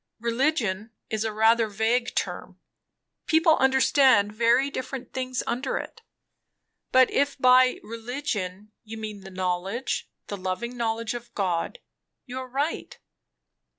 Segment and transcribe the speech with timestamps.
[0.19, 2.59] "Religion is a rather vague term
[3.27, 6.01] people understand very different things under it.
[6.91, 11.77] But if by 'religion' you mean the knowledge, the loving knowledge, of God,
[12.25, 12.97] you are right.